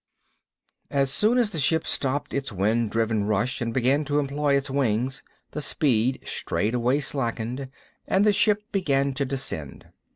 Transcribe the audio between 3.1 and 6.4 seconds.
rush and began to employ its wings, the speed